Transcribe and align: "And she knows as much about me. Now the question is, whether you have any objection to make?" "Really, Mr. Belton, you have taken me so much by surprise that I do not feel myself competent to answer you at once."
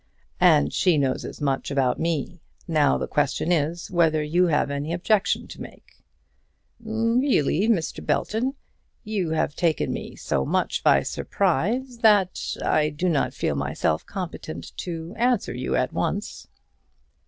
"And 0.39 0.73
she 0.73 0.97
knows 0.97 1.23
as 1.25 1.39
much 1.39 1.69
about 1.69 1.99
me. 1.99 2.41
Now 2.67 2.97
the 2.97 3.05
question 3.07 3.51
is, 3.51 3.91
whether 3.91 4.23
you 4.23 4.47
have 4.47 4.71
any 4.71 4.93
objection 4.93 5.47
to 5.49 5.61
make?" 5.61 6.01
"Really, 6.79 7.67
Mr. 7.67 8.03
Belton, 8.03 8.55
you 9.03 9.29
have 9.29 9.53
taken 9.53 9.93
me 9.93 10.15
so 10.15 10.43
much 10.43 10.83
by 10.83 11.03
surprise 11.03 11.99
that 11.99 12.57
I 12.65 12.89
do 12.89 13.09
not 13.09 13.35
feel 13.35 13.53
myself 13.53 14.03
competent 14.03 14.75
to 14.77 15.13
answer 15.17 15.53
you 15.53 15.75
at 15.75 15.93
once." 15.93 16.47